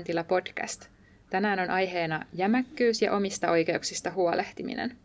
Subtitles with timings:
[0.00, 0.88] Mielentila podcast.
[1.30, 4.96] Tänään on aiheena jämäkkyys ja omista oikeuksista huolehtiminen.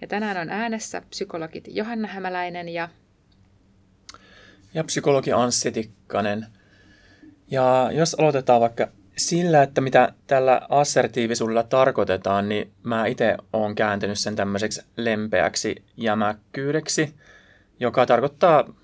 [0.00, 2.88] Ja tänään on äänessä psykologit Johanna Hämäläinen ja...
[4.74, 6.46] Ja psykologi Anssi Tikkanen.
[7.50, 14.18] Ja jos aloitetaan vaikka sillä, että mitä tällä assertiivisuudella tarkoitetaan, niin mä itse olen kääntänyt
[14.18, 17.14] sen tämmöiseksi lempeäksi jämäkkyydeksi,
[17.80, 18.74] joka tarkoittaa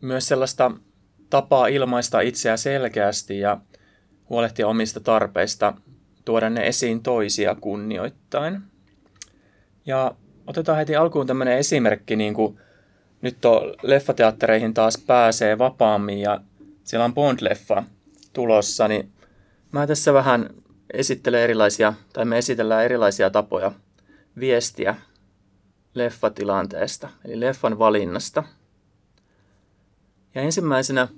[0.00, 0.70] myös sellaista
[1.30, 3.60] tapaa ilmaista itseä selkeästi ja
[4.30, 5.74] huolehtia omista tarpeista,
[6.24, 8.62] tuoda ne esiin toisia kunnioittain.
[9.86, 10.14] Ja
[10.46, 12.60] otetaan heti alkuun tämmöinen esimerkki, niin kuin
[13.22, 16.40] nyt on leffateattereihin taas pääsee vapaammin ja
[16.84, 17.82] siellä on Bond-leffa
[18.32, 19.12] tulossa, niin
[19.72, 20.50] mä tässä vähän
[20.92, 23.72] esittelen erilaisia, tai me esitellään erilaisia tapoja
[24.40, 24.96] viestiä
[25.94, 28.44] leffatilanteesta, eli leffan valinnasta.
[30.34, 31.08] Ja ensimmäisenä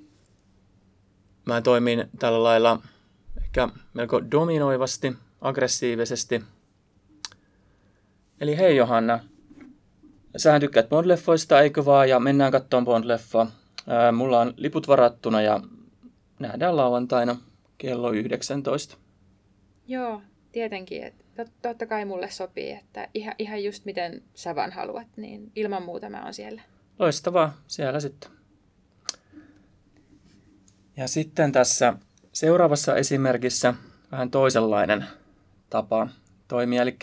[1.45, 2.83] mä toimin tällä lailla
[3.95, 6.45] melko dominoivasti, aggressiivisesti.
[8.41, 9.21] Eli hei Johanna,
[10.37, 13.47] sähän tykkäät Bond-leffoista, eikö vaan, ja mennään katsomaan Bond-leffa.
[14.13, 15.61] Mulla on liput varattuna ja
[16.39, 17.37] nähdään lauantaina
[17.79, 18.97] kello 19.
[19.87, 20.23] Joo,
[20.53, 21.05] tietenkin.
[21.05, 25.83] Että totta kai mulle sopii, että ihan, ihan just miten sä vaan haluat, niin ilman
[25.83, 26.63] muuta mä oon siellä.
[26.99, 28.31] Loistavaa, siellä sitten.
[30.97, 31.95] Ja sitten tässä
[32.33, 33.75] seuraavassa esimerkissä
[34.13, 35.07] vähän toisenlainen
[35.71, 36.09] tapa
[36.49, 36.97] toimia, eli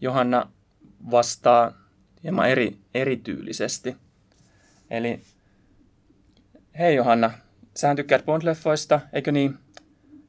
[0.00, 0.52] Johanna
[1.10, 1.72] vastaa
[2.22, 3.96] hieman eri, erityylisesti.
[4.90, 5.20] Eli
[6.78, 7.30] hei Johanna,
[7.76, 9.58] sähän tykkäät Bond-leffoista, eikö niin?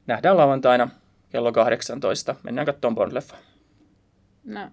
[0.06, 0.90] Nähdään lauantaina
[1.30, 2.36] kello 18.
[2.42, 3.36] Mennään katsomaan Bond-leffa.
[4.44, 4.70] No,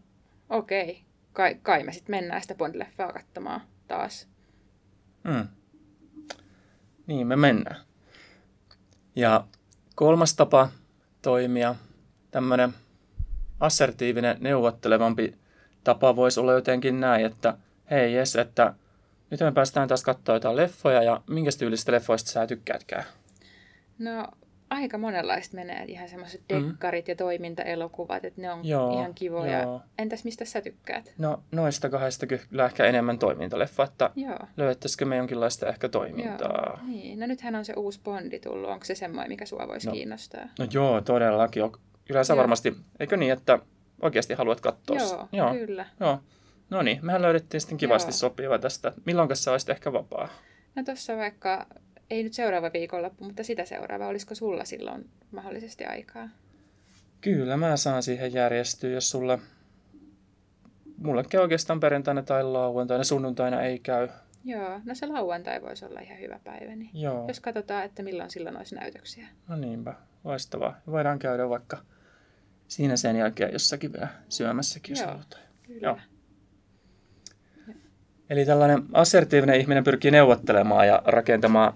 [0.50, 0.92] okei.
[0.92, 1.04] Okay.
[1.34, 4.28] Kai, kai me sitten mennään sitä Bond-leffaa katsomaan taas.
[5.30, 5.48] Hmm.
[7.08, 7.89] Niin, me mennään.
[9.16, 9.44] Ja
[9.96, 10.70] kolmas tapa
[11.22, 11.76] toimia,
[12.32, 12.74] tämmöinen
[13.60, 15.36] assertiivinen, neuvottelevampi
[15.84, 17.58] tapa voisi olla jotenkin näin, että
[17.92, 18.74] hei jes, että
[19.30, 23.04] nyt me päästään taas katsoa jotain leffoja ja minkä tyylistä leffoista sä tykkäätkään?
[24.00, 24.28] No
[24.70, 26.68] aika monenlaista menee, ihan semmoiset mm-hmm.
[26.68, 27.12] dekkarit mm.
[27.12, 29.62] ja toimintaelokuvat, että ne on joo, ihan kivoja.
[29.62, 29.82] Joo.
[29.98, 31.14] Entäs mistä sä tykkäät?
[31.18, 34.40] No noista kahdesta kyllä ehkä enemmän toimintaleffa, että joo.
[34.58, 36.64] löytäisikö me jonkinlaista ehkä toimintaa?
[36.66, 36.88] Joo.
[36.88, 37.20] Niin.
[37.20, 40.48] No nythän on se uusi Bondi tullut, onko se semmoinen, mikä sua voisi no, kiinnostaa?
[40.60, 41.64] No joo, todellakin.
[42.06, 42.38] Kyllä sä joo.
[42.38, 43.60] varmasti, eikö niin, että
[44.02, 44.98] oikeasti haluat katsoa?
[44.98, 45.54] Joo, joo.
[45.54, 45.86] kyllä.
[46.00, 46.20] Joo.
[46.70, 48.18] No niin, mehän löydettiin sitten kivasti joo.
[48.18, 48.94] sopiva tästä.
[49.06, 50.30] Milloin sä olisit ehkä vapaa?
[50.76, 51.66] No tuossa vaikka
[52.10, 54.08] ei nyt seuraava viikonloppu, mutta sitä seuraava.
[54.08, 56.30] Olisiko sulla silloin mahdollisesti aikaa?
[57.22, 59.40] Kyllä, mä saan siihen järjestyä, jos sulla...
[60.98, 64.08] Mullekin oikeastaan perjantaina tai lauantaina, sunnuntaina ei käy.
[64.46, 66.76] Joo, no se lauantai voisi olla ihan hyvä päivä.
[66.76, 67.28] Niin Joo.
[67.28, 69.28] Jos katsotaan, että milloin silloin olisi näytöksiä.
[69.48, 69.94] No niinpä,
[70.24, 70.82] loistavaa.
[70.88, 71.78] Voidaan käydä vaikka
[72.68, 75.44] siinä sen jälkeen jossakin vielä syömässäkin, jos Joo, halutaan.
[75.68, 75.88] Kyllä.
[75.88, 75.98] Joo.
[78.30, 81.74] Eli tällainen assertiivinen ihminen pyrkii neuvottelemaan ja rakentamaan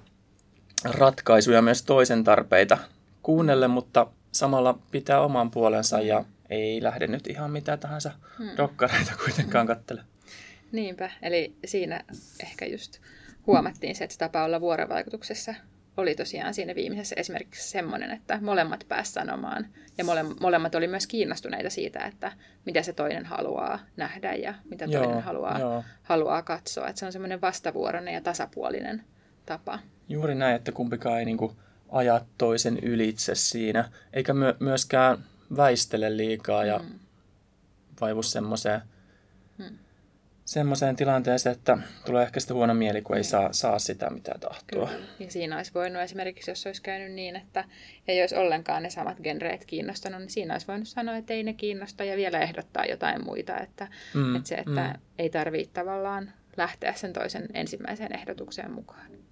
[0.83, 2.77] ratkaisuja myös toisen tarpeita
[3.21, 8.49] kuunnelle, mutta samalla pitää oman puolensa ja ei lähde nyt ihan mitä tahansa hmm.
[8.57, 10.01] dokkareita kuitenkaan kattele.
[10.71, 12.03] Niinpä, eli siinä
[12.39, 12.99] ehkä just
[13.47, 15.53] huomattiin se, että tapa olla vuorovaikutuksessa
[15.97, 19.67] oli tosiaan siinä viimeisessä esimerkiksi semmoinen, että molemmat pääsivät sanomaan
[19.97, 22.31] ja mole, molemmat oli myös kiinnostuneita siitä, että
[22.65, 25.83] mitä se toinen haluaa nähdä ja mitä toinen joo, haluaa, joo.
[26.03, 26.87] haluaa katsoa.
[26.87, 29.03] Että se on semmoinen vastavuoroinen ja tasapuolinen
[29.45, 29.79] tapa.
[30.09, 31.55] Juuri näin, että kumpikaan ei niin kuin
[31.89, 35.17] aja toisen ylitse siinä, eikä myö- myöskään
[35.57, 36.99] väistele liikaa ja mm.
[38.01, 38.81] vaivu semmoiseen
[39.57, 39.77] mm.
[40.45, 43.27] semmoiseen tilanteeseen, että tulee ehkä sitten huono mieli, kun ei mm.
[43.27, 44.87] saa, saa sitä, mitä tahtoo.
[44.87, 44.99] Kyllä.
[45.19, 47.65] Ja siinä olisi voinut esimerkiksi, jos olisi käynyt niin, että
[48.07, 51.53] ei olisi ollenkaan ne samat genreet kiinnostanut, niin siinä olisi voinut sanoa, että ei ne
[51.53, 53.59] kiinnosta ja vielä ehdottaa jotain muita.
[53.59, 54.35] Että, mm.
[54.35, 55.01] että se, että mm.
[55.17, 59.22] ei tarvitse tavallaan lähteä sen toisen ensimmäiseen ehdotukseen mukaan.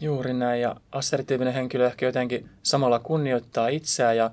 [0.00, 0.60] Juuri näin.
[0.60, 4.30] Ja assertiivinen henkilö ehkä jotenkin samalla kunnioittaa itseään ja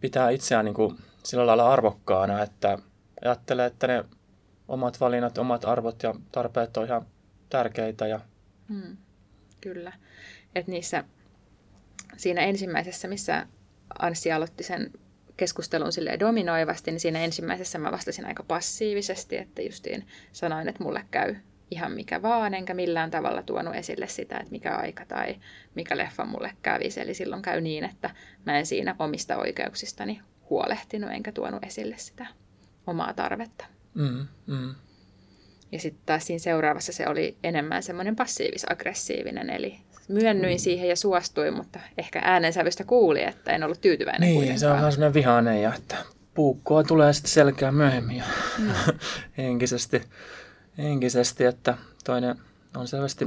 [0.00, 2.78] pitää itseään niin kuin sillä lailla arvokkaana, että
[3.24, 4.04] ajattelee, että ne
[4.68, 7.06] omat valinnat, omat arvot ja tarpeet on ihan
[7.50, 8.06] tärkeitä.
[8.06, 8.20] Ja...
[8.68, 8.96] Hmm.
[9.60, 9.92] Kyllä.
[10.54, 11.04] Että niissä
[12.16, 13.46] siinä ensimmäisessä, missä
[13.98, 14.92] Anssi aloitti sen
[15.36, 21.04] keskustelun sille dominoivasti, niin siinä ensimmäisessä mä vastasin aika passiivisesti, että justiin sanoin, että mulle
[21.10, 21.36] käy
[21.70, 25.36] ihan mikä vaan, enkä millään tavalla tuonut esille sitä, että mikä aika tai
[25.74, 27.00] mikä leffa mulle kävisi.
[27.00, 28.10] Eli silloin käy niin, että
[28.46, 30.20] mä en siinä omista oikeuksistani
[30.50, 32.26] huolehtinut, enkä tuonut esille sitä
[32.86, 33.64] omaa tarvetta.
[33.94, 34.74] Mm, mm.
[35.72, 39.78] Ja sitten taas siinä seuraavassa se oli enemmän semmoinen passiivis-aggressiivinen, eli
[40.08, 44.58] myönnyin siihen ja suostuin, mutta ehkä äänensävystä kuuli, että en ollut tyytyväinen Niin, kuitenkaan.
[44.58, 45.96] se on vähän sellainen vihainen ja että
[46.34, 48.24] puukkoa tulee sitten selkeä myöhemmin ja
[48.58, 48.68] mm.
[49.38, 50.02] henkisesti,
[50.78, 52.36] henkisesti, että toinen
[52.76, 53.26] on selvästi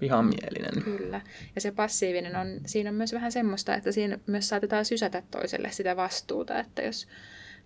[0.00, 0.82] vihamielinen.
[0.82, 1.20] Kyllä.
[1.54, 5.70] Ja se passiivinen on, siinä on myös vähän semmoista, että siinä myös saatetaan sysätä toiselle
[5.70, 7.08] sitä vastuuta, että jos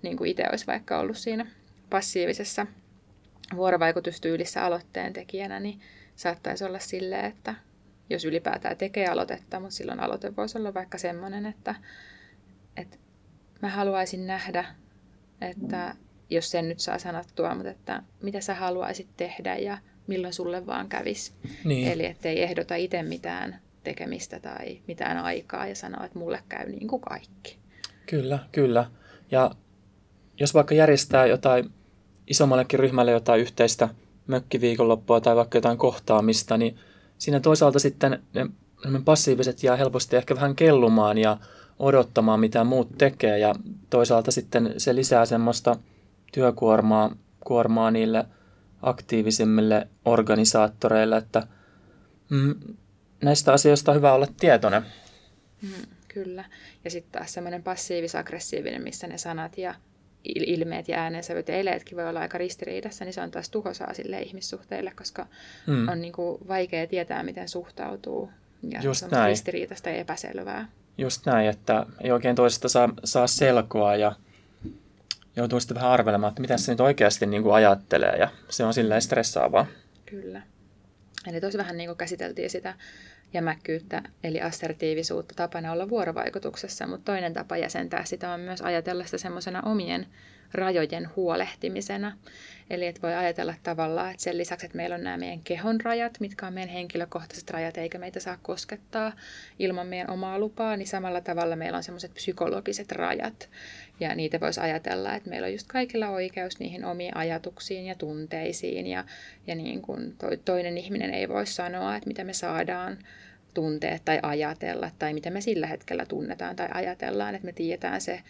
[0.03, 1.47] niin kuin itse olisi vaikka ollut siinä
[1.91, 2.67] passiivisessa
[3.56, 5.81] vuorovaikutustyylissä aloitteen tekijänä, niin
[6.17, 7.55] saattaisi olla silleen, että
[8.11, 11.75] jos ylipäätään tekee aloitetta, mutta silloin aloite voisi olla vaikka semmoinen, että,
[12.77, 12.97] että
[13.62, 14.65] mä haluaisin nähdä,
[15.41, 15.95] että
[16.35, 20.89] jos sen nyt saa sanottua, mutta että mitä sä haluaisit tehdä ja milloin sulle vaan
[20.89, 21.33] kävisi.
[21.65, 21.89] Niin.
[21.89, 26.89] Eli ettei ehdota itse mitään tekemistä tai mitään aikaa ja sano, että mulle käy niin
[26.89, 27.59] kuin kaikki.
[28.07, 28.91] Kyllä, kyllä.
[29.31, 29.51] Ja
[30.41, 31.71] jos vaikka järjestää jotain
[32.27, 33.89] isommallekin ryhmälle jotain yhteistä
[34.27, 36.77] mökkiviikonloppua tai vaikka jotain kohtaamista, niin
[37.19, 41.37] siinä toisaalta sitten ne passiiviset jää helposti ehkä vähän kellumaan ja
[41.79, 43.39] odottamaan, mitä muut tekee.
[43.39, 43.55] Ja
[43.91, 45.77] toisaalta sitten se lisää semmoista
[46.35, 48.25] työkuormaa kuormaa niille
[48.83, 51.47] aktiivisimmille organisaattoreille, että
[52.31, 52.55] mm,
[53.23, 54.83] näistä asioista on hyvä olla tietoinen.
[55.63, 55.69] Mm,
[56.09, 56.45] kyllä.
[56.85, 59.75] Ja sitten taas semmoinen passiivis-aggressiivinen, missä ne sanat ja
[60.25, 64.23] ilmeet ja äänensävyt ja eleetkin voi olla aika ristiriidassa, niin se on taas tuhosaa sille
[64.23, 65.27] ihmissuhteille, koska
[65.67, 65.89] mm.
[65.89, 68.31] on niin kuin vaikea tietää, miten suhtautuu.
[68.71, 69.29] Ja Just se on näin.
[69.29, 70.69] ristiriitaista ja epäselvää.
[70.99, 74.13] Just näin, että ei oikein toisesta saa, saa selkoa ja
[75.37, 78.75] joutuu sitten vähän arvelemaan, että mitä se nyt oikeasti niin kuin ajattelee ja se on
[78.75, 79.67] silleen stressaavaa.
[80.07, 80.43] Kyllä.
[81.27, 82.75] Eli tosi vähän niin kuin käsiteltiin sitä
[83.35, 89.19] jämäkkyyttä, eli assertiivisuutta tapana olla vuorovaikutuksessa, mutta toinen tapa jäsentää sitä on myös ajatella sitä
[89.19, 90.07] semmoisena omien
[90.53, 92.19] rajojen huolehtimisena.
[92.70, 96.20] Eli että voi ajatella tavallaan, että sen lisäksi, että meillä on nämä meidän kehon rajat,
[96.20, 99.12] mitkä on meidän henkilökohtaiset rajat, eikä meitä saa koskettaa
[99.58, 103.49] ilman meidän omaa lupaa, niin samalla tavalla meillä on semmoiset psykologiset rajat.
[104.00, 108.87] Ja niitä voisi ajatella, että meillä on just kaikilla oikeus niihin omiin ajatuksiin ja tunteisiin.
[108.87, 109.05] Ja,
[109.46, 112.99] ja niin kuin toinen ihminen ei voi sanoa, että mitä me saadaan
[113.55, 118.22] tuntea tai ajatella, tai mitä me sillä hetkellä tunnetaan tai ajatellaan, että me tiedetään se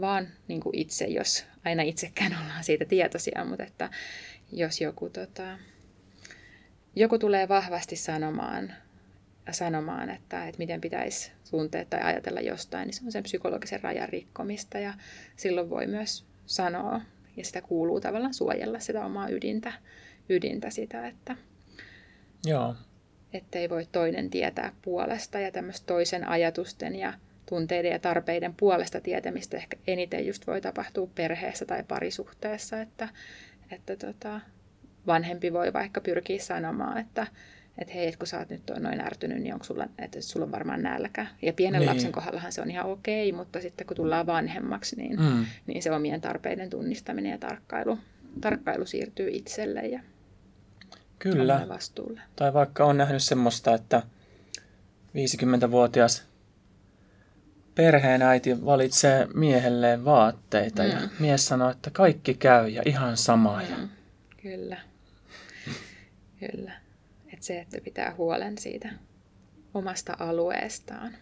[0.00, 3.90] vaan niin kuin itse, jos aina itsekään ollaan siitä tietoisia, mutta että
[4.52, 5.58] jos joku, tota,
[6.96, 8.72] joku tulee vahvasti sanomaan,
[9.50, 14.08] sanomaan että, että miten pitäisi tuntea tai ajatella jostain, niin se on sen psykologisen rajan
[14.08, 14.94] rikkomista ja
[15.36, 17.00] silloin voi myös sanoa,
[17.36, 19.72] ja sitä kuuluu tavallaan suojella sitä omaa ydintä,
[20.28, 21.36] ydintä sitä, että
[22.46, 22.74] Joo.
[23.32, 27.12] ettei voi toinen tietää puolesta ja tämmöistä toisen ajatusten ja
[27.50, 33.08] tunteiden ja tarpeiden puolesta tietämistä ehkä eniten just voi tapahtua perheessä tai parisuhteessa, että,
[33.70, 34.40] että tota,
[35.06, 37.26] vanhempi voi vaikka pyrkiä sanomaan, että,
[37.78, 40.52] että hei, et kun sä oot nyt noin ärtynyt, niin onko sulla, että sulla on
[40.52, 41.26] varmaan nälkä.
[41.42, 41.88] Ja pienen niin.
[41.88, 45.46] lapsen kohdallahan se on ihan okei, mutta sitten kun tullaan vanhemmaksi, niin, mm.
[45.66, 47.98] niin se omien tarpeiden tunnistaminen ja tarkkailu,
[48.40, 50.00] tarkkailu siirtyy itselle ja
[51.18, 51.66] Kyllä.
[51.68, 52.20] vastuulle.
[52.36, 54.02] Tai vaikka on nähnyt semmoista, että
[55.08, 56.29] 50-vuotias
[57.74, 60.88] perheenäiti valitsee miehelleen vaatteita mm.
[60.88, 63.62] ja mies sanoo, että kaikki käy ja ihan sama.
[63.78, 63.88] Mm.
[64.42, 64.76] Kyllä.
[66.40, 66.72] Kyllä.
[67.32, 68.88] Että se, että pitää huolen siitä
[69.74, 71.16] omasta alueestaan.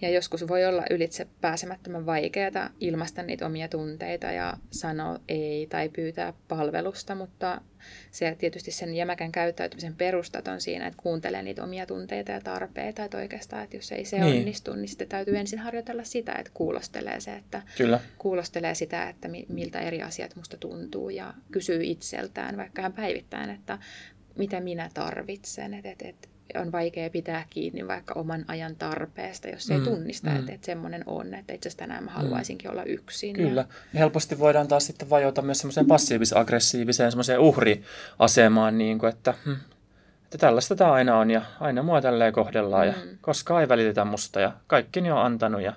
[0.00, 5.88] Ja joskus voi olla ylitse pääsemättömän vaikeaa ilmaista niitä omia tunteita ja sanoa ei tai
[5.88, 7.60] pyytää palvelusta, mutta
[8.10, 13.04] se tietysti sen jämäkän käyttäytymisen perustat on siinä, että kuuntelee niitä omia tunteita ja tarpeita.
[13.04, 14.38] Että oikeastaan, että jos ei se niin.
[14.38, 18.00] onnistu, niin sitten täytyy ensin harjoitella sitä, että kuulostelee se, että Kyllä.
[18.18, 23.78] kuulostelee sitä, että miltä eri asiat musta tuntuu ja kysyy itseltään vaikka hän päivittäin, että
[24.38, 29.70] mitä minä tarvitsen, että, että, että on vaikea pitää kiinni vaikka oman ajan tarpeesta, jos
[29.70, 30.36] ei mm, tunnista, mm.
[30.36, 32.72] että, että semmoinen on, että itse asiassa tänään mä haluaisinkin mm.
[32.72, 33.34] olla yksin.
[33.34, 33.60] Kyllä.
[33.60, 33.98] Ja...
[33.98, 39.52] helposti voidaan taas sitten vajota myös semmoiseen passiivis-aggressiiviseen semmoiseen uhriasemaan, niin kuin, että, hm,
[40.24, 42.92] että tällaista tämä aina on ja aina mua tälleen kohdellaan mm.
[42.92, 45.72] ja koskaan ei välitetä musta ja kaikki on antanut ja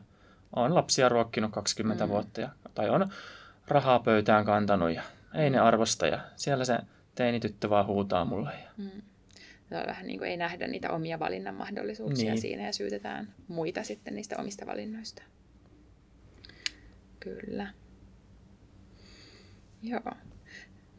[0.56, 2.10] on lapsia ruokkinut 20 mm.
[2.10, 3.10] vuotta ja, tai on
[3.68, 5.02] rahaa pöytään kantanut ja
[5.36, 6.78] ei ne arvosta ja siellä se
[7.16, 8.50] teinityttö vaan huutaa mulle.
[8.50, 8.70] Ja...
[8.78, 9.02] Mm
[9.72, 12.42] vähän niin kuin ei nähdä niitä omia valinnan mahdollisuuksia niin.
[12.42, 15.24] siinä ja syytetään muita sitten niistä omista valinnoista.
[17.20, 17.68] Kyllä.
[19.82, 20.12] Joo.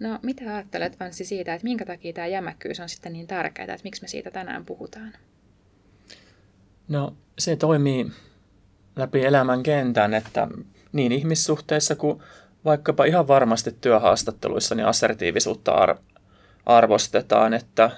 [0.01, 3.85] No, mitä ajattelet Anssi siitä, että minkä takia tämä jämäkkyys on sitten niin tärkeää, että
[3.85, 5.13] miksi me siitä tänään puhutaan?
[6.89, 8.07] No, se toimii
[8.97, 10.49] läpi elämän kentän, että
[10.93, 12.23] niin ihmissuhteissa kuin
[12.65, 15.99] vaikkapa ihan varmasti työhaastatteluissa niin assertiivisuutta ar-
[16.67, 17.91] arvostetaan, että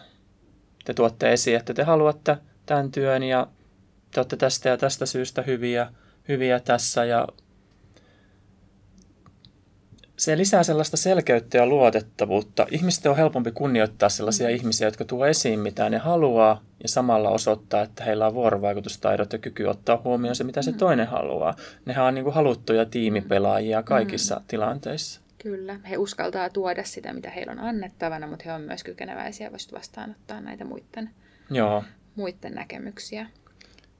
[0.84, 2.36] te tuotte esiin, että te haluatte
[2.66, 3.46] tämän työn ja
[4.10, 5.92] te olette tästä ja tästä syystä hyviä,
[6.28, 7.28] hyviä tässä ja
[10.22, 12.66] se lisää sellaista selkeyttä ja luotettavuutta.
[12.70, 14.54] Ihmisten on helpompi kunnioittaa sellaisia mm.
[14.54, 19.38] ihmisiä, jotka tuo esiin, mitä ne haluaa, ja samalla osoittaa, että heillä on vuorovaikutustaidot ja
[19.38, 20.76] kyky ottaa huomioon se, mitä se mm.
[20.76, 21.56] toinen haluaa.
[21.84, 24.44] Nehän on niin kuin haluttuja tiimipelaajia kaikissa mm.
[24.48, 25.21] tilanteissa.
[25.42, 30.40] Kyllä, he uskaltaa tuoda sitä, mitä heillä on annettavana, mutta he on myös kykeneväisiä vastaanottaa
[30.40, 31.10] näitä muiden,
[31.50, 31.84] Joo.
[32.14, 33.26] muiden näkemyksiä.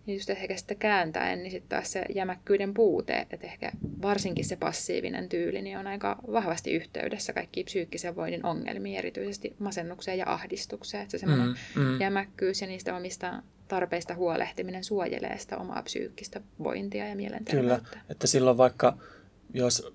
[0.06, 3.72] Ja just ehkä sitä kääntäen, niin sitten taas se jämäkkyyden puute, että ehkä
[4.02, 10.18] varsinkin se passiivinen tyyli niin on aika vahvasti yhteydessä kaikkiin psyykkisen voinnin ongelmiin, erityisesti masennukseen
[10.18, 11.02] ja ahdistukseen.
[11.02, 12.00] Että se semmoinen mm, mm.
[12.00, 17.88] jämäkkyys ja niistä omista tarpeista huolehtiminen suojelee sitä omaa psyykkistä vointia ja mielenterveyttä.
[17.88, 18.96] Kyllä, että silloin vaikka
[19.54, 19.92] jos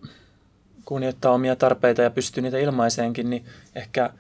[0.88, 4.14] kunnioittaa omia tarpeita ja pystyy niitä ilmaiseenkin, niin ehkä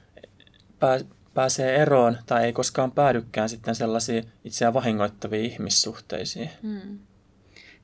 [0.79, 0.99] pää,
[1.33, 6.49] pääsee eroon tai ei koskaan päädykään sitten sellaisiin itseään vahingoittaviin ihmissuhteisiin.
[6.63, 6.99] Hmm.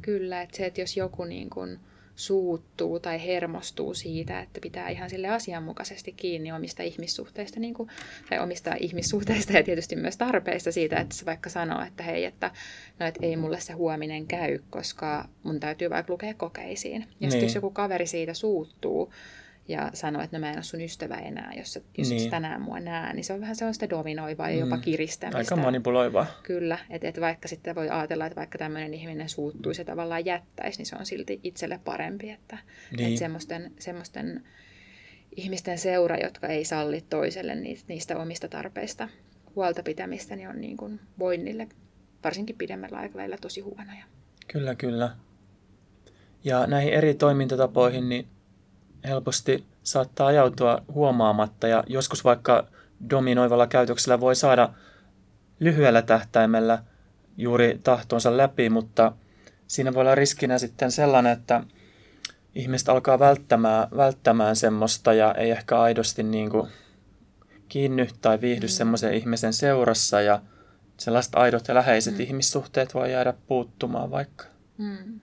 [0.02, 1.80] Kyllä, että se, että jos joku niin kuin
[2.16, 7.90] suuttuu tai hermostuu siitä, että pitää ihan sille asianmukaisesti kiinni omista ihmissuhteista, niin kuin,
[8.30, 12.52] tai omista ihmissuhteista ja tietysti myös tarpeista siitä, että se vaikka sanoo, että hei, että,
[13.00, 17.06] no, että ei mulle se huominen käy, koska mun täytyy vaikka lukea kokeisiin.
[17.20, 17.42] Ja niin.
[17.42, 19.14] jos joku kaveri siitä suuttuu,
[19.68, 22.32] ja sanoo, että no mä en ole sun ystävä enää, jos, jos niin.
[22.32, 24.82] tänään mua näe, niin se on vähän sellaista dominoivaa ja jopa mm.
[24.82, 25.38] kiristämistä.
[25.38, 26.26] Aika manipuloivaa.
[26.44, 30.78] Kyllä, että et vaikka sitten voi ajatella, että vaikka tämmöinen ihminen suuttuisi ja tavallaan jättäisi,
[30.78, 32.58] niin se on silti itselle parempi, että,
[32.98, 33.08] niin.
[33.08, 34.44] että semmoisten, semmoisten
[35.36, 37.56] ihmisten seura, jotka ei salli toiselle
[37.88, 39.10] niistä omista tarpeista
[39.56, 41.68] huolta pitämistä, niin on niin kuin voinnille
[42.24, 44.04] varsinkin pidemmällä aikavälillä tosi huonoja.
[44.48, 45.16] Kyllä, kyllä.
[46.44, 48.28] Ja näihin eri toimintatapoihin, niin
[49.04, 52.68] helposti saattaa ajautua huomaamatta ja joskus vaikka
[53.10, 54.70] dominoivalla käytöksellä voi saada
[55.60, 56.84] lyhyellä tähtäimellä
[57.38, 59.12] juuri tahtonsa läpi, mutta
[59.68, 61.64] siinä voi olla riskinä sitten sellainen, että
[62.56, 66.70] ihmiset alkaa välttämään, välttämään semmoista ja ei ehkä aidosti niin kuin
[67.70, 68.70] kiinny tai viihdy mm.
[68.70, 70.42] semmoisen ihmisen seurassa ja
[70.98, 72.20] sellaiset aidot ja läheiset mm.
[72.22, 74.46] ihmissuhteet voi jäädä puuttumaan vaikka.
[74.78, 75.20] Mm.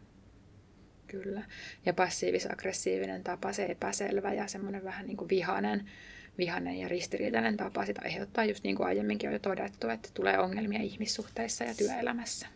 [1.10, 1.42] Kyllä.
[1.86, 5.90] Ja passiivis-aggressiivinen tapa, se epäselvä ja semmoinen vähän niin kuin vihainen,
[6.38, 10.38] vihainen ja ristiriitainen tapa sitä aiheuttaa just niin kuin aiemminkin on jo todettu, että tulee
[10.38, 12.46] ongelmia ihmissuhteissa ja työelämässä.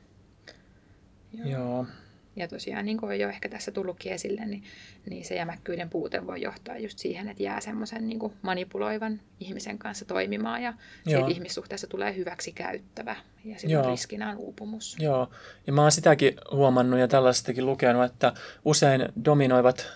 [1.32, 1.48] Joo.
[1.48, 1.86] Joo.
[2.36, 4.64] Ja tosiaan, niin kuin on jo ehkä tässä tullutkin esille, niin,
[5.10, 10.04] niin se jämäkkyyden puute voi johtaa just siihen, että jää semmoisen niin manipuloivan ihmisen kanssa
[10.04, 10.74] toimimaan ja
[11.08, 14.96] siitä ihmissuhteessa tulee hyväksi käyttävä ja silloin riskinä on uupumus.
[15.00, 15.30] Joo,
[15.66, 18.32] ja mä oon sitäkin huomannut ja tällaistakin lukenut, että
[18.64, 19.86] usein dominoivat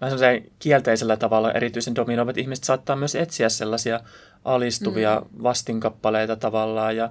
[0.00, 0.18] vähän
[0.58, 4.00] kielteisellä tavalla erityisen dominoivat ihmiset saattaa myös etsiä sellaisia
[4.44, 5.42] alistuvia mm.
[5.42, 7.10] vastinkappaleita tavallaan ja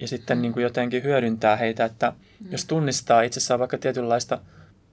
[0.00, 2.52] ja sitten niin kuin jotenkin hyödyntää heitä, että mm.
[2.52, 4.40] jos tunnistaa itsessään vaikka tietynlaista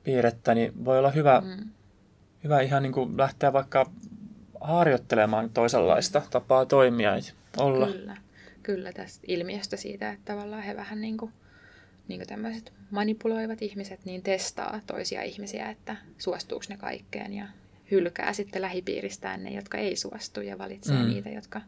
[0.03, 1.69] piirrettä, niin voi olla hyvä, mm.
[2.43, 3.91] hyvä ihan niin kuin lähteä vaikka
[4.61, 7.23] harjoittelemaan toisenlaista tapaa toimia ja
[7.57, 7.87] olla.
[7.87, 8.17] Kyllä,
[8.63, 11.33] kyllä tästä ilmiöstä siitä, että tavallaan he vähän niin kuin,
[12.07, 17.47] niin kuin tämmöiset manipuloivat ihmiset niin testaa toisia ihmisiä, että suostuuko ne kaikkeen ja
[17.91, 21.09] hylkää sitten lähipiiristään ne, jotka ei suostu ja valitsee mm.
[21.09, 21.61] niitä, jotka,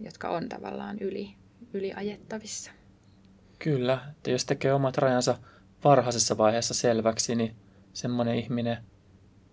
[0.00, 1.34] jotka on tavallaan yli
[1.74, 2.70] yliajettavissa.
[3.58, 5.38] Kyllä, että jos tekee omat rajansa
[5.84, 7.56] varhaisessa vaiheessa selväksi, niin
[7.92, 8.76] semmoinen ihminen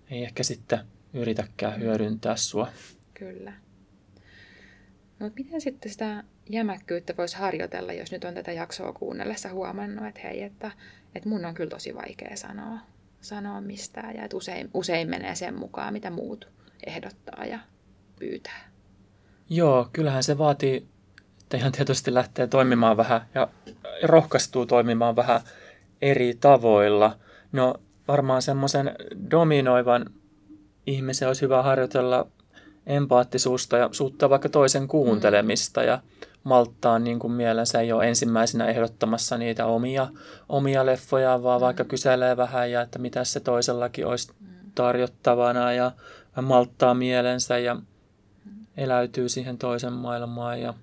[0.09, 0.79] ei ehkä sitten
[1.13, 2.67] yritäkään hyödyntää sua.
[3.13, 3.53] Kyllä.
[5.19, 10.21] No miten sitten sitä jämäkkyyttä voisi harjoitella, jos nyt on tätä jaksoa kuunnellessa huomannut, että
[10.23, 10.71] hei, että,
[11.15, 12.79] että mun on kyllä tosi vaikea sanoa,
[13.21, 16.49] sanoa mistään ja että usein, usein menee sen mukaan, mitä muut
[16.87, 17.59] ehdottaa ja
[18.19, 18.71] pyytää.
[19.49, 20.87] Joo, kyllähän se vaatii
[21.47, 23.47] että ihan tietysti lähtee toimimaan vähän ja
[24.03, 25.41] rohkaistuu toimimaan vähän
[26.01, 27.17] eri tavoilla.
[27.51, 27.75] No
[28.07, 28.95] varmaan semmoisen
[29.31, 30.05] dominoivan
[30.87, 32.27] ihmisen olisi hyvä harjoitella
[32.85, 36.01] empaattisuusta ja suuttaa vaikka toisen kuuntelemista ja
[36.43, 40.07] malttaa niin kuin mielensä ei ole ensimmäisenä ehdottamassa niitä omia,
[40.49, 44.33] omia leffoja, vaan vaikka kyselee vähän ja että mitä se toisellakin olisi
[44.75, 45.91] tarjottavana ja
[46.41, 47.75] malttaa mielensä ja
[48.77, 50.73] eläytyy siihen toisen maailmaan ja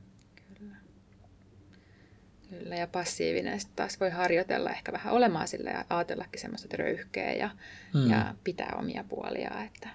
[2.59, 6.77] Kyllä, ja passiivinen sitten taas voi harjoitella ehkä vähän olemaan sille ja ajatellakin semmoista, että
[6.77, 7.51] röyhkeä ja,
[7.93, 8.11] hmm.
[8.11, 9.51] ja pitää omia puolia.
[9.67, 9.89] Että...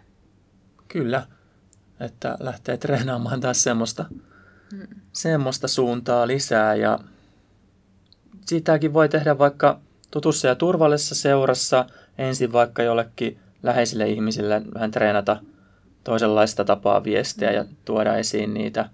[0.87, 1.27] Kyllä,
[1.99, 4.05] että lähtee treenaamaan taas semmoista,
[4.71, 4.87] hmm.
[5.13, 6.99] semmoista suuntaa lisää ja
[8.45, 9.79] sitäkin voi tehdä vaikka
[10.11, 11.85] tutussa ja turvallisessa seurassa
[12.17, 15.37] ensin vaikka jollekin läheisille ihmisille vähän treenata
[16.03, 18.89] toisenlaista tapaa viestiä ja tuoda esiin niitä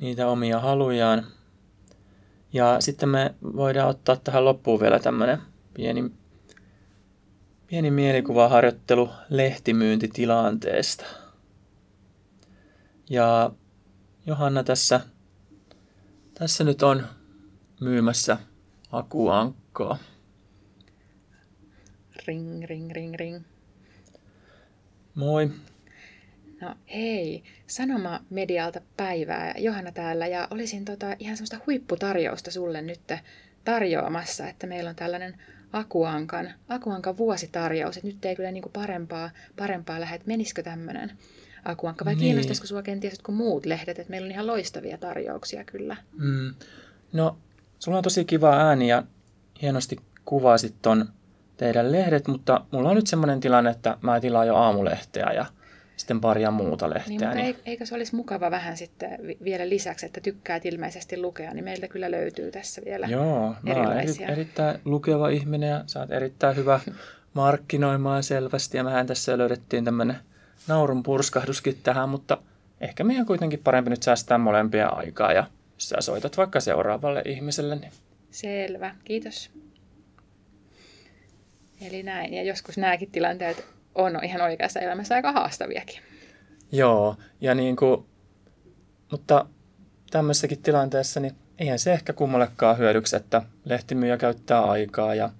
[0.00, 1.26] niitä omia halujaan.
[2.52, 5.38] Ja sitten me voidaan ottaa tähän loppuun vielä tämmöinen
[5.74, 6.10] pieni,
[7.66, 11.04] pieni mielikuvaharjoittelu lehtimyyntitilanteesta.
[13.10, 13.52] Ja
[14.26, 15.00] Johanna tässä,
[16.34, 17.06] tässä nyt on
[17.80, 18.36] myymässä
[18.92, 19.98] akuankkaa.
[22.26, 23.44] Ring, ring, ring, ring.
[25.14, 25.50] Moi.
[26.60, 29.54] No hei, Sanoma Medialta päivää.
[29.58, 33.00] Johanna täällä ja olisin tota ihan semmoista huipputarjousta sulle nyt
[33.64, 35.34] tarjoamassa, että meillä on tällainen
[35.72, 41.12] Akuankan, Akuankan vuositarjous, että nyt ei kyllä niinku parempaa, parempaa lähde, menisikö tämmöinen
[41.64, 42.20] Akuankka vai niin.
[42.20, 45.96] kiinnostaisiko sinua kenties jotkut muut lehdet, että meillä on ihan loistavia tarjouksia kyllä.
[46.12, 46.54] Mm.
[47.12, 47.38] No,
[47.78, 49.02] sulla on tosi kiva ääni ja
[49.62, 51.08] hienosti kuvasit ton
[51.56, 55.46] teidän lehdet, mutta mulla on nyt semmoinen tilanne, että mä tilaan jo aamulehteä ja
[56.00, 57.08] sitten paria muuta lehteä.
[57.08, 57.56] Niin, mutta niin...
[57.66, 62.10] eikö se olisi mukava vähän sitten vielä lisäksi, että tykkäät ilmeisesti lukea, niin meiltä kyllä
[62.10, 66.80] löytyy tässä vielä Joo, mä oon eri, erittäin lukeva ihminen ja sä oot erittäin hyvä
[67.34, 70.16] markkinoimaan selvästi ja mehän tässä löydettiin tämmöinen
[70.68, 72.38] naurun purskahduskin tähän, mutta
[72.80, 77.76] ehkä meidän kuitenkin parempi nyt säästää molempia aikaa ja jos sä soitat vaikka seuraavalle ihmiselle.
[77.76, 77.92] Niin...
[78.30, 79.50] Selvä, kiitos.
[81.80, 86.00] Eli näin, ja joskus nämäkin tilanteet on ihan oikeassa elämässä aika haastaviakin.
[86.72, 88.06] Joo, ja niin kuin,
[89.10, 89.46] mutta
[90.10, 95.30] tämmöisessäkin tilanteessa, niin eihän se ehkä kummallekaan hyödyksi, että lehtimyyjä käyttää aikaa ja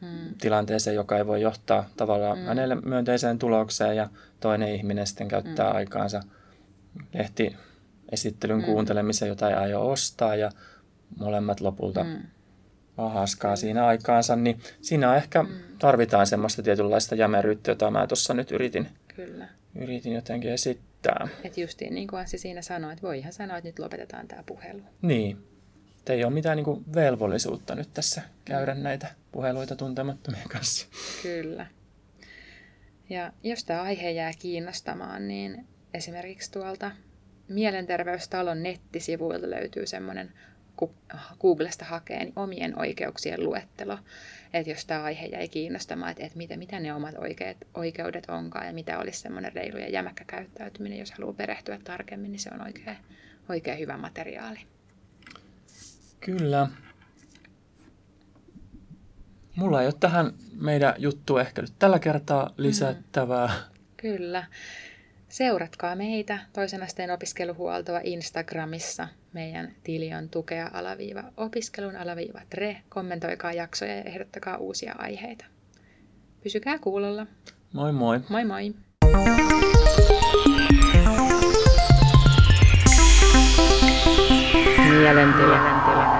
[0.00, 0.34] hmm.
[0.40, 2.46] tilanteeseen, joka ei voi johtaa tavallaan hmm.
[2.46, 4.08] hänelle myönteiseen tulokseen ja
[4.40, 5.76] toinen ihminen sitten käyttää hmm.
[5.76, 6.22] aikaansa
[7.14, 8.64] lehtiesittelyn hmm.
[8.64, 10.50] kuuntelemiseen, jota ei aio ostaa ja
[11.18, 12.22] molemmat lopulta hmm
[12.98, 15.48] ahaskaa siinä aikaansa, niin siinä ehkä mm.
[15.78, 19.48] tarvitaan semmoista tietynlaista jämeryyttä, jota mä tuossa nyt yritin, Kyllä.
[19.74, 21.28] yritin jotenkin esittää.
[21.44, 24.42] Että justiin niin kuin Anssi siinä sanoi, että voi ihan sanoa, että nyt lopetetaan tämä
[24.46, 24.82] puhelu.
[25.02, 25.44] Niin.
[26.04, 28.80] Te ei ole mitään niin kuin velvollisuutta nyt tässä käydä mm.
[28.80, 30.86] näitä puheluita tuntemattomien kanssa.
[31.22, 31.66] Kyllä.
[33.10, 36.90] Ja jos tämä aihe jää kiinnostamaan, niin esimerkiksi tuolta
[37.48, 40.32] Mielenterveystalon nettisivuilta löytyy semmoinen
[41.40, 43.98] Googlesta hakee niin omien oikeuksien luettelo.
[44.52, 48.66] Että jos tämä aihe jäi kiinnostamaan, että, että mitä, mitä ne omat oikeat, oikeudet onkaan
[48.66, 52.62] ja mitä olisi semmoinen reilu ja jämäkkä käyttäytyminen, jos haluaa perehtyä tarkemmin, niin se on
[52.62, 52.96] oikein,
[53.48, 54.58] oikein hyvä materiaali.
[56.20, 56.68] Kyllä.
[59.56, 63.46] Mulla ei ole tähän meidän juttu ehkä nyt tällä kertaa lisättävää.
[63.46, 63.52] Mm,
[63.96, 64.44] kyllä.
[65.28, 69.08] Seuratkaa meitä toisen asteen opiskeluhuoltoa Instagramissa.
[69.32, 72.76] Meidän tili on tukea alaviiva opiskelun alaviiva tre.
[72.88, 75.44] Kommentoikaa jaksoja ja ehdottakaa uusia aiheita.
[76.42, 77.26] Pysykää kuulolla.
[77.72, 78.20] Moi moi.
[78.28, 78.74] Moi moi.
[84.90, 86.17] Mielentila.